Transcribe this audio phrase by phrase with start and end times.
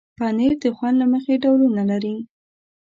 [0.17, 2.15] پنېر د خوند له مخې ډولونه لري.